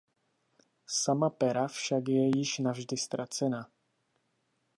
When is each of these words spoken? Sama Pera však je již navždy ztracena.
Sama 1.01 1.29
Pera 1.29 1.67
však 1.67 2.07
je 2.07 2.37
již 2.37 2.59
navždy 2.59 2.97
ztracena. 2.97 3.71